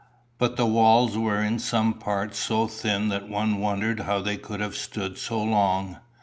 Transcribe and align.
But 0.39 0.55
the 0.57 0.65
walls 0.65 1.15
were 1.15 1.43
in 1.43 1.59
some 1.59 1.93
parts 1.93 2.39
so 2.39 2.65
thin 2.67 3.09
that 3.09 3.29
one 3.29 3.59
wondered 3.59 3.99
how 3.99 4.19
they 4.19 4.35
could 4.35 4.59
have 4.59 4.75
stood 4.75 5.19
so 5.19 5.39
long. 5.43 5.97